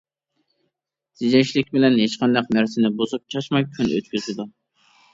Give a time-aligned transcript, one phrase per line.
[1.19, 4.53] تېجەشلىك بىلەن ھېچقانداق نەرسىنى بۇزۇپ چاچماي كۈن ئۆتكۈزىدۇ.